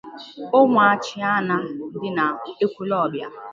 Ụmụachịana 0.59 1.55
dị 2.01 2.09
n'Ekwulọbịa 2.17 3.27